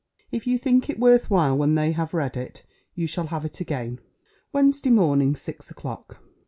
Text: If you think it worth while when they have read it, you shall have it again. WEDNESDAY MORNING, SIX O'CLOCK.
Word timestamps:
If 0.31 0.47
you 0.47 0.57
think 0.57 0.89
it 0.89 0.99
worth 0.99 1.29
while 1.29 1.55
when 1.55 1.75
they 1.75 1.91
have 1.91 2.15
read 2.15 2.35
it, 2.35 2.63
you 2.95 3.05
shall 3.05 3.27
have 3.27 3.45
it 3.45 3.59
again. 3.61 3.99
WEDNESDAY 4.51 4.89
MORNING, 4.89 5.35
SIX 5.35 5.69
O'CLOCK. 5.69 6.17